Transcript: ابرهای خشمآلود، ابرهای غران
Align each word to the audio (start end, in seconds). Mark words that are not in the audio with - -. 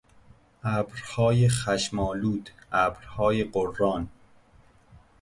ابرهای 0.63 1.49
خشمآلود، 1.49 2.49
ابرهای 2.71 3.43
غران 3.43 4.09